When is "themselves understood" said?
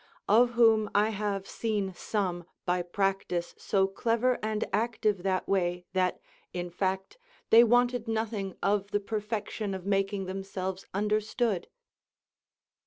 10.25-11.67